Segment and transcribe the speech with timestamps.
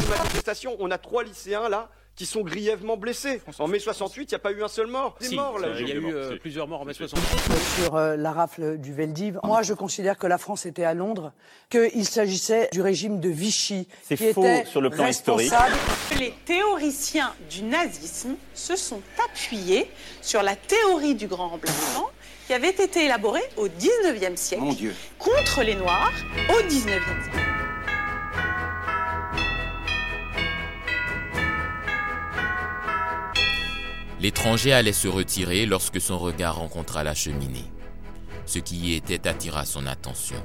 [0.00, 3.40] Une manifestation, on a trois lycéens là qui sont grièvement blessés.
[3.60, 5.16] En mai 68, il n'y a pas eu un seul mort.
[5.20, 5.68] Des Si, morts là.
[5.78, 7.84] il y a eu euh, plusieurs morts en mai 68.
[7.84, 9.38] sur euh, la rafle du Veldiv.
[9.44, 11.32] Moi, je considère que la France était à Londres,
[11.70, 15.48] qu'il s'agissait du régime de Vichy, C'est qui faux était sur le plan historique.
[15.50, 15.76] responsable.
[16.18, 19.88] Les théoriciens du nazisme se sont appuyés
[20.20, 22.08] sur la théorie du grand remplacement
[22.48, 24.92] qui avait été élaborée au 19e siècle Mon Dieu.
[25.20, 26.10] contre les Noirs
[26.48, 27.47] au 19e siècle.
[34.20, 37.70] L'étranger allait se retirer lorsque son regard rencontra la cheminée.
[38.46, 40.42] Ce qui y était attira son attention.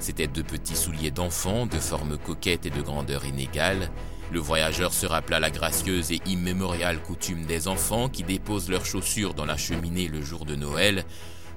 [0.00, 3.90] C'étaient deux petits souliers d'enfant, de forme coquette et de grandeur inégale.
[4.32, 9.34] Le voyageur se rappela la gracieuse et immémoriale coutume des enfants qui déposent leurs chaussures
[9.34, 11.04] dans la cheminée le jour de Noël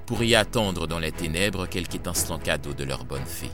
[0.06, 3.50] pour y attendre dans les ténèbres quelque étincelant cadeau de leur bonne fée.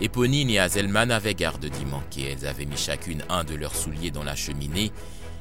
[0.00, 2.32] Éponine et Azelman avaient garde d'y manquer.
[2.32, 4.92] Elles avaient mis chacune un de leurs souliers dans la cheminée.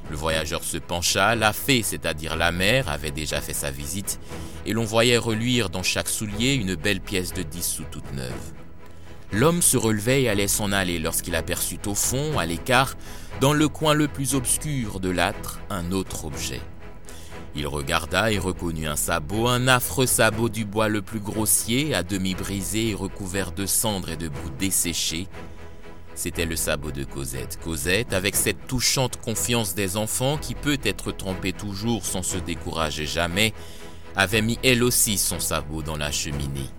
[0.10, 4.20] Le voyageur se pencha, la fée, c'est-à-dire la mère, avait déjà fait sa visite,
[4.66, 8.54] et l'on voyait reluire dans chaque soulier une belle pièce de dix sous toute neuve.
[9.34, 12.96] L'homme se relevait et allait s'en aller lorsqu'il aperçut au fond, à l'écart,
[13.42, 16.62] dans le coin le plus obscur de l'âtre, un autre objet.
[17.54, 22.04] Il regarda et reconnut un sabot, un affreux sabot du bois le plus grossier, à
[22.04, 25.28] demi brisé et recouvert de cendres et de boue desséchées.
[26.18, 27.60] C'était le sabot de Cosette.
[27.64, 33.06] Cosette, avec cette touchante confiance des enfants qui peut être trompée toujours sans se décourager
[33.06, 33.54] jamais,
[34.16, 36.72] avait mis elle aussi son sabot dans la cheminée.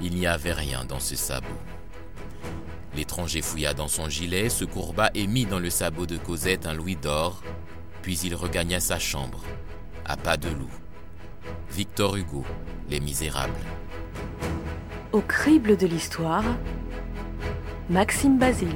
[0.00, 1.48] Il n'y avait rien dans ce sabot.
[2.94, 6.74] L'étranger fouilla dans son gilet, se courba et mit dans le sabot de Cosette un
[6.74, 7.42] louis d'or,
[8.00, 9.42] puis il regagna sa chambre,
[10.04, 10.70] à pas de loup.
[11.72, 12.44] Victor Hugo,
[12.88, 13.52] Les Misérables.
[15.10, 16.44] Au crible de l'histoire,
[17.90, 18.68] Maxime Basile.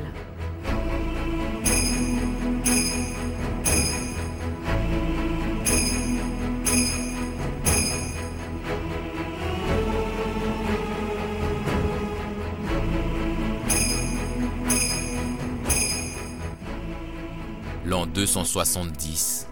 [17.84, 19.46] L'an 270,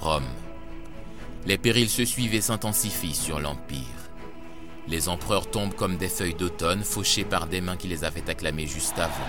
[0.00, 0.24] Rome.
[1.46, 4.05] Les périls se suivent et s'intensifient sur l'Empire.
[4.88, 8.66] Les empereurs tombent comme des feuilles d'automne, fauchés par des mains qui les avaient acclamés
[8.66, 9.28] juste avant.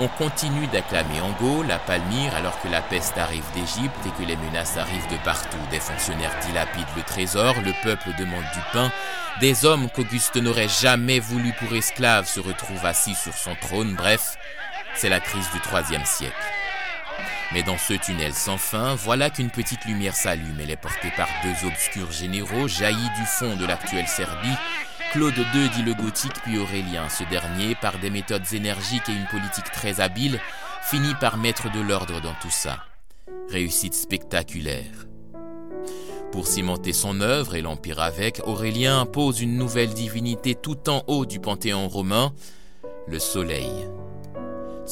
[0.00, 4.36] On continue d'acclamer Ango, la Palmyre, alors que la peste arrive d'Égypte et que les
[4.36, 5.58] menaces arrivent de partout.
[5.70, 8.90] Des fonctionnaires dilapident le trésor, le peuple demande du pain.
[9.40, 13.94] Des hommes qu'Auguste n'aurait jamais voulu pour esclaves se retrouvent assis sur son trône.
[13.94, 14.38] Bref,
[14.94, 16.51] c'est la crise du troisième siècle.
[17.52, 20.58] Mais dans ce tunnel sans fin, voilà qu'une petite lumière s'allume.
[20.60, 24.56] Elle est portée par deux obscurs généraux jaillis du fond de l'actuelle Serbie.
[25.12, 27.10] Claude II dit le gothique puis Aurélien.
[27.10, 30.40] Ce dernier, par des méthodes énergiques et une politique très habile,
[30.82, 32.78] finit par mettre de l'ordre dans tout ça.
[33.50, 35.06] Réussite spectaculaire.
[36.32, 41.26] Pour cimenter son œuvre et l'Empire avec, Aurélien impose une nouvelle divinité tout en haut
[41.26, 42.32] du panthéon romain,
[43.06, 43.68] le Soleil.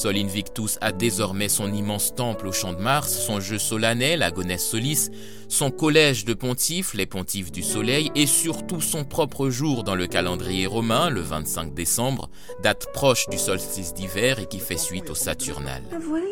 [0.00, 4.56] Sol Invictus a désormais son immense temple au champ de Mars, son jeu solennel, Agones
[4.56, 5.10] Solis,
[5.46, 10.06] son collège de pontifes, les pontifes du soleil, et surtout son propre jour dans le
[10.06, 12.30] calendrier romain, le 25 décembre,
[12.62, 15.82] date proche du solstice d'hiver et qui fait suite au Saturnal.
[15.90, 16.24] Voilà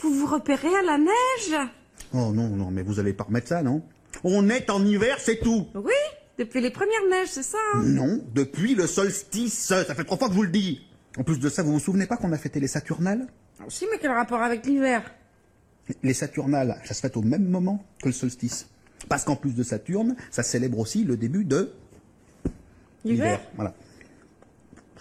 [0.00, 1.68] Vous vous repérez à la neige.
[2.12, 3.80] Oh non, non, mais vous allez pas remettre ça, non?
[4.24, 5.68] On est en hiver, c'est tout.
[5.74, 5.94] Oui,
[6.36, 7.82] depuis les premières neiges, c'est ça hein?
[7.82, 10.82] Non, depuis le solstice, ça fait trois fois que je vous le dis
[11.18, 13.26] En plus de ça, vous vous souvenez pas qu'on a fêté les Saturnales
[13.60, 15.02] Ah, Si, mais quel rapport avec l'hiver
[16.02, 18.68] Les Saturnales, ça se fête au même moment que le solstice.
[19.08, 21.72] Parce qu'en plus de Saturne, ça célèbre aussi le début de
[23.04, 23.74] L'hiver Voilà.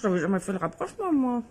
[0.01, 1.41] J'avais jamais fait le rapprochement, moi.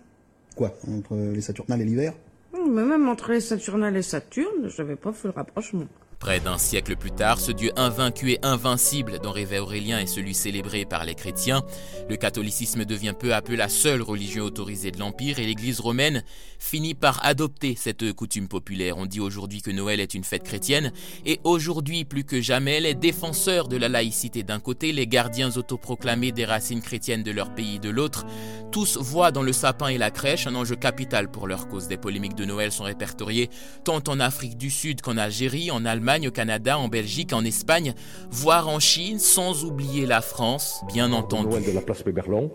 [0.55, 2.13] Quoi Entre les Saturnales et l'hiver
[2.53, 5.87] Mais même entre les Saturnales et Saturne, j'avais pas fait le rapprochement.
[6.23, 10.33] Près d'un siècle plus tard, ce Dieu invaincu et invincible dont rêvait Aurélien est celui
[10.33, 11.63] célébré par les chrétiens.
[12.09, 16.23] Le catholicisme devient peu à peu la seule religion autorisée de l'Empire et l'Église romaine
[16.59, 18.97] finit par adopter cette coutume populaire.
[18.97, 20.93] On dit aujourd'hui que Noël est une fête chrétienne
[21.25, 26.31] et aujourd'hui plus que jamais, les défenseurs de la laïcité d'un côté, les gardiens autoproclamés
[26.31, 28.25] des racines chrétiennes de leur pays de l'autre,
[28.71, 31.89] tous voient dans le sapin et la crèche un enjeu capital pour leur cause.
[31.89, 33.49] Des polémiques de Noël sont répertoriées
[33.83, 37.93] tant en Afrique du Sud qu'en Algérie, en Allemagne, au Canada, en Belgique, en Espagne,
[38.29, 41.49] voire en Chine, sans oublier la France, bien entendu.
[41.49, 42.49] Noël de la place Péberlan,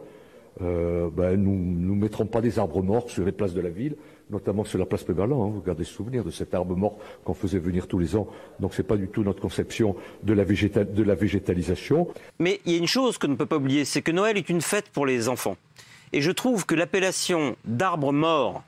[0.63, 3.97] euh, ben, nous ne mettrons pas des arbres morts sur les places de la ville,
[4.31, 5.45] notamment sur la place Péberlan.
[5.45, 5.51] Hein.
[5.55, 8.27] Vous gardez souvenir de cet arbre mort qu'on faisait venir tous les ans.
[8.61, 12.09] Donc c'est pas du tout notre conception de la, végéta- de la végétalisation.
[12.39, 14.49] Mais il y a une chose qu'on ne peut pas oublier, c'est que Noël est
[14.49, 15.57] une fête pour les enfants.
[16.13, 18.63] Et je trouve que l'appellation d'arbre mort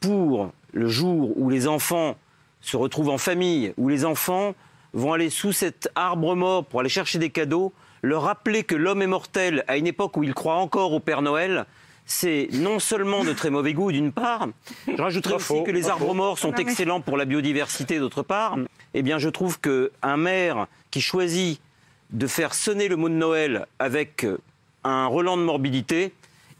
[0.00, 2.16] pour le jour où les enfants
[2.64, 4.54] se retrouvent en famille, où les enfants
[4.94, 7.72] vont aller sous cet arbre mort pour aller chercher des cadeaux,
[8.02, 11.22] leur rappeler que l'homme est mortel à une époque où il croit encore au Père
[11.22, 11.66] Noël,
[12.06, 14.48] c'est non seulement de très mauvais goût d'une part,
[14.86, 18.58] je rajouterais aussi que les arbres morts sont excellents pour la biodiversité d'autre part.
[18.92, 21.60] Eh bien, je trouve qu'un maire qui choisit
[22.10, 24.26] de faire sonner le mot de Noël avec
[24.84, 26.12] un relent de morbidité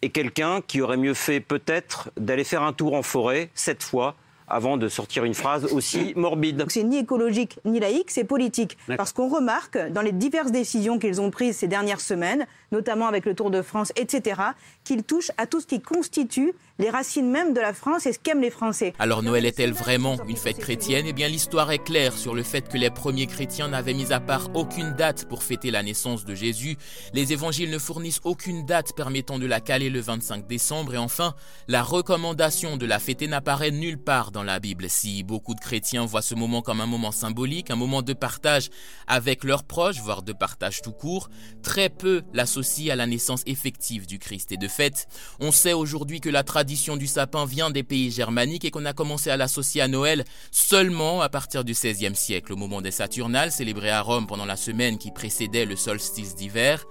[0.03, 4.17] est quelqu'un qui aurait mieux fait peut-être d'aller faire un tour en forêt, cette fois,
[4.49, 6.65] avant de sortir une phrase aussi morbide.
[6.69, 8.77] C'est ni écologique ni laïque, c'est politique.
[8.97, 13.25] Parce qu'on remarque dans les diverses décisions qu'ils ont prises ces dernières semaines, notamment avec
[13.25, 14.41] le Tour de France, etc.,
[14.85, 18.19] qu'ils touchent à tout ce qui constitue les racines même de la France et ce
[18.19, 18.95] qu'aiment les Français.
[18.99, 21.07] Alors Noël est-elle vraiment une fête chrétienne?
[21.07, 24.19] Eh bien l'histoire est claire sur le fait que les premiers chrétiens n'avaient mis à
[24.19, 26.77] part aucune date pour fêter la naissance de Jésus.
[27.13, 30.95] Les évangiles ne fournissent aucune date permettant de la caler le 25 décembre.
[30.95, 31.35] Et enfin,
[31.69, 34.91] la recommandation de la fêter n'apparaît nulle part dans la Bible.
[34.91, 38.71] Si beaucoup de chrétiens voient ce moment comme un moment symbolique, un moment de partage
[39.07, 41.29] avec leurs proches, voire de partage tout court,
[41.63, 44.51] très peu l'associent à la naissance effective du Christ.
[44.51, 45.07] Et de fait,
[45.39, 48.93] on sait aujourd'hui que la tradition du sapin vient des pays germaniques et qu'on a
[48.93, 53.53] commencé à l'associer à Noël seulement à partir du XVIe siècle, au moment des Saturnales,
[53.53, 56.85] célébrées à Rome pendant la semaine qui précédait le solstice d'hiver.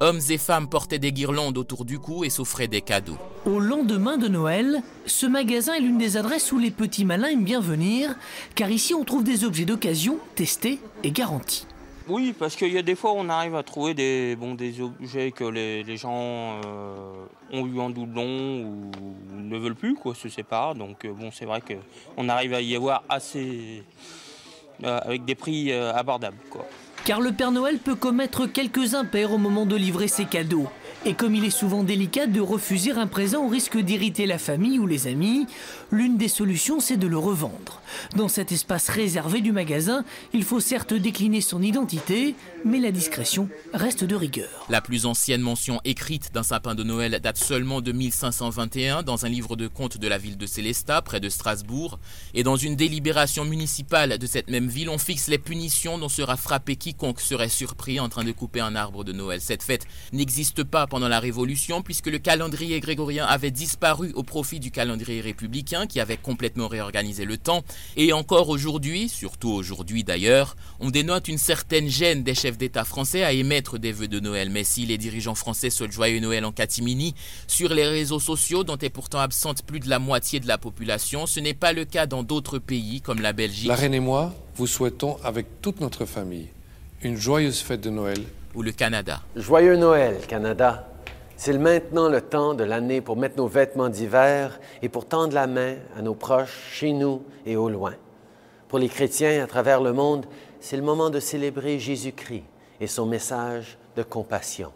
[0.00, 3.18] Hommes et femmes portaient des guirlandes autour du cou et s'offraient des cadeaux.
[3.46, 7.44] Au lendemain de Noël, ce magasin est l'une des adresses où les petits malins aiment
[7.44, 8.14] bien venir,
[8.54, 11.66] car ici on trouve des objets d'occasion testés et garantis.
[12.06, 14.36] Oui, parce qu'il y a des fois on arrive à trouver des,
[14.80, 18.90] objets que les, gens euh, ont eu en doublon ou
[19.36, 20.74] ne veulent plus, quoi, se séparent.
[20.74, 23.82] Donc euh, bon, c'est vrai qu'on arrive à y avoir assez
[24.82, 26.36] euh, avec des prix abordables.
[27.06, 30.68] Car le Père Noël peut commettre quelques impairs au moment de livrer ses cadeaux.
[31.06, 34.78] Et comme il est souvent délicat de refuser un présent au risque d'irriter la famille
[34.78, 35.46] ou les amis,
[35.90, 37.82] l'une des solutions c'est de le revendre.
[38.16, 40.02] Dans cet espace réservé du magasin,
[40.32, 42.34] il faut certes décliner son identité,
[42.64, 44.64] mais la discrétion reste de rigueur.
[44.70, 49.28] La plus ancienne mention écrite d'un sapin de Noël date seulement de 1521 dans un
[49.28, 51.98] livre de comptes de la ville de Célestat, près de Strasbourg.
[52.32, 56.38] Et dans une délibération municipale de cette même ville, on fixe les punitions dont sera
[56.38, 59.42] frappé quiconque serait surpris en train de couper un arbre de Noël.
[59.42, 64.60] Cette fête n'existe pas pendant la Révolution puisque le calendrier grégorien avait disparu au profit
[64.60, 67.64] du calendrier républicain qui avait complètement réorganisé le temps.
[67.96, 73.24] Et encore aujourd'hui, surtout aujourd'hui d'ailleurs, on dénote une certaine gêne des chefs d'État français
[73.24, 74.50] à émettre des vœux de Noël.
[74.50, 77.16] Mais si les dirigeants français souhaitent joyeux Noël en catimini
[77.48, 81.26] sur les réseaux sociaux dont est pourtant absente plus de la moitié de la population,
[81.26, 83.66] ce n'est pas le cas dans d'autres pays comme la Belgique.
[83.66, 86.46] La reine et moi vous souhaitons avec toute notre famille
[87.02, 88.22] une joyeuse fête de Noël
[89.34, 90.86] Joyeux Noël, Canada.
[91.36, 95.48] C'est maintenant le temps de l'année pour mettre nos vêtements d'hiver et pour tendre la
[95.48, 97.94] main à nos proches, chez nous et au loin.
[98.68, 100.26] Pour les chrétiens à travers le monde,
[100.60, 102.44] c'est le moment de célébrer Jésus-Christ
[102.80, 104.70] et son message de compassion.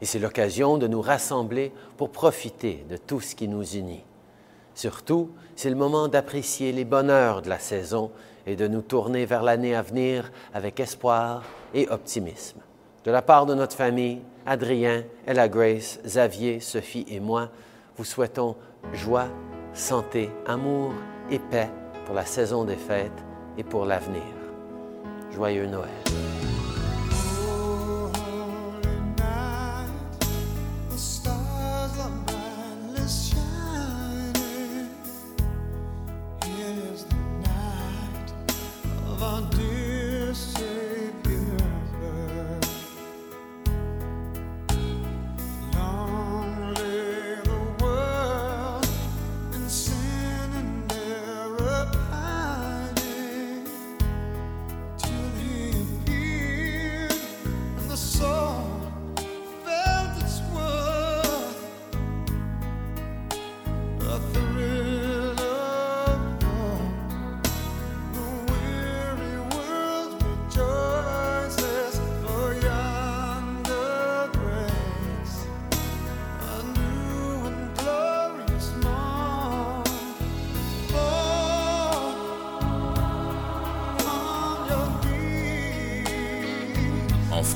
[0.00, 4.04] Et c'est l'occasion de nous rassembler pour profiter de tout ce qui nous unit.
[4.74, 8.12] Surtout, c'est le moment d'apprécier les bonheurs de la saison
[8.46, 11.42] et de nous tourner vers l'année à venir avec espoir
[11.74, 12.60] et optimisme.
[13.04, 17.50] De la part de notre famille, Adrien, Ella Grace, Xavier, Sophie et moi,
[17.96, 18.56] vous souhaitons
[18.92, 19.28] joie,
[19.72, 20.92] santé, amour
[21.30, 21.70] et paix
[22.06, 23.24] pour la saison des fêtes
[23.56, 24.22] et pour l'avenir.
[25.32, 25.88] Joyeux Noël.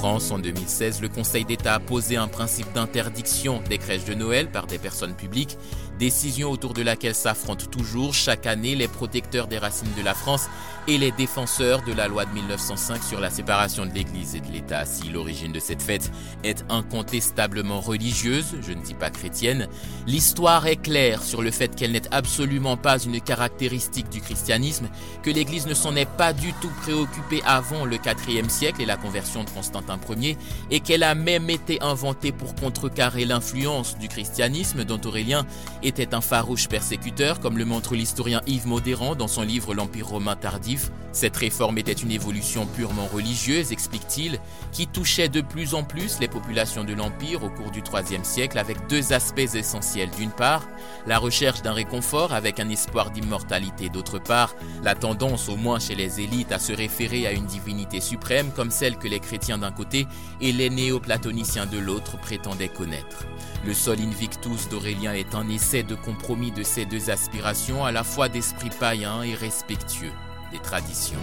[0.03, 4.51] France, en 2016, le Conseil d'État a posé un principe d'interdiction des crèches de Noël
[4.51, 5.57] par des personnes publiques,
[6.01, 10.49] décision autour de laquelle s'affrontent toujours chaque année les protecteurs des racines de la France
[10.89, 14.51] et les défenseurs de la loi de 1905 sur la séparation de l'Église et de
[14.51, 14.85] l'État.
[14.85, 16.11] Si l'origine de cette fête
[16.43, 19.69] est incontestablement religieuse, je ne dis pas chrétienne,
[20.09, 24.89] l'histoire est claire sur le fait qu'elle n'est absolument pas une caractéristique du christianisme,
[25.23, 28.97] que l'Église ne s'en est pas du tout préoccupée avant le IVe siècle et la
[28.97, 29.92] conversion de Constantin
[30.71, 35.47] Et qu'elle a même été inventée pour contrecarrer l'influence du christianisme dont Aurélien
[35.83, 40.37] était un farouche persécuteur, comme le montre l'historien Yves Modérand dans son livre L'Empire romain
[40.37, 40.91] tardif.
[41.13, 44.39] Cette réforme était une évolution purement religieuse, explique-t-il,
[44.73, 48.59] qui touchait de plus en plus les populations de l'Empire au cours du IIIe siècle
[48.59, 50.11] avec deux aspects essentiels.
[50.17, 50.67] D'une part,
[51.07, 53.91] la recherche d'un réconfort avec un espoir d'immortalité.
[53.91, 58.01] D'autre part, la tendance, au moins chez les élites, à se référer à une divinité
[58.01, 59.73] suprême comme celle que les chrétiens d'un
[60.41, 63.27] et les néoplatoniciens de l'autre prétendaient connaître.
[63.65, 68.05] Le Sol Invictus d'Aurélien est un essai de compromis de ces deux aspirations, à la
[68.05, 70.13] fois d'esprit païen et respectueux
[70.51, 71.19] des traditions.